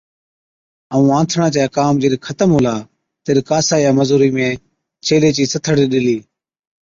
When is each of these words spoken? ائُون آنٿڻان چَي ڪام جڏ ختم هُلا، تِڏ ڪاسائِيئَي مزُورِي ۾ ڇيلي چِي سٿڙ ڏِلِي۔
ائُون 0.93 1.07
آنٿڻان 1.19 1.49
چَي 1.55 1.63
ڪام 1.77 1.93
جڏ 2.01 2.13
ختم 2.27 2.49
هُلا، 2.55 2.75
تِڏ 3.23 3.37
ڪاسائِيئَي 3.49 3.91
مزُورِي 3.99 4.29
۾ 4.37 4.47
ڇيلي 5.05 5.29
چِي 5.37 5.43
سٿڙ 5.53 5.75
ڏِلِي۔ 5.91 6.17